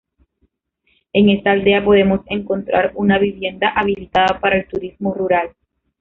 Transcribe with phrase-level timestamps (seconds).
[1.13, 5.51] En esta aldea podemos encontrar una vivienda habilitada para el turismo rural.